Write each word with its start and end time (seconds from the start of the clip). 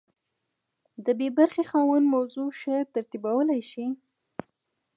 د 1.05 1.07
بي 1.19 1.29
برخې 1.37 1.63
خاوند 1.69 2.05
موضوع 2.15 2.47
ښه 2.59 2.75
ترتیبولی 2.93 3.61
شي. 3.69 3.87